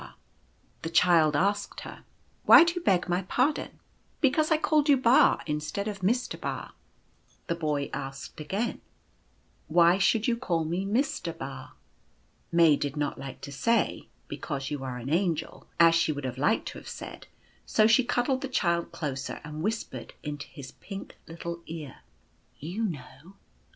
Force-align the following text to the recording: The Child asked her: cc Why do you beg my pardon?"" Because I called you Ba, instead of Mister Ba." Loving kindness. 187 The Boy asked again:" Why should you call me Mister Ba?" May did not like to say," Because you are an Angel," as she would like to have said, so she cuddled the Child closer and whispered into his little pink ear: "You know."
The 0.81 0.89
Child 0.89 1.35
asked 1.35 1.81
her: 1.81 1.99
cc 2.01 2.01
Why 2.45 2.63
do 2.63 2.73
you 2.73 2.81
beg 2.81 3.07
my 3.07 3.21
pardon?"" 3.21 3.77
Because 4.19 4.49
I 4.49 4.57
called 4.57 4.89
you 4.89 4.97
Ba, 4.97 5.37
instead 5.45 5.87
of 5.87 6.01
Mister 6.01 6.39
Ba." 6.39 6.73
Loving 7.47 7.91
kindness. 7.93 7.93
187 7.99 8.09
The 8.09 8.09
Boy 8.09 8.09
asked 8.09 8.39
again:" 8.39 8.81
Why 9.77 9.99
should 9.99 10.27
you 10.27 10.37
call 10.37 10.63
me 10.63 10.85
Mister 10.85 11.33
Ba?" 11.33 11.73
May 12.51 12.75
did 12.75 12.97
not 12.97 13.19
like 13.19 13.41
to 13.41 13.51
say," 13.51 14.07
Because 14.27 14.71
you 14.71 14.83
are 14.83 14.97
an 14.97 15.11
Angel," 15.11 15.67
as 15.79 15.93
she 15.93 16.11
would 16.11 16.25
like 16.35 16.65
to 16.65 16.79
have 16.79 16.89
said, 16.89 17.27
so 17.67 17.85
she 17.85 18.03
cuddled 18.03 18.41
the 18.41 18.47
Child 18.47 18.91
closer 18.91 19.39
and 19.43 19.61
whispered 19.61 20.15
into 20.23 20.47
his 20.47 20.73
little 21.27 21.57
pink 21.57 21.65
ear: 21.67 21.97
"You 22.59 22.85
know." 22.85 23.33